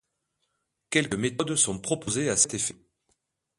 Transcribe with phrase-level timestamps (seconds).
[0.89, 2.75] Quelques méthodes sont proposées à cet effet.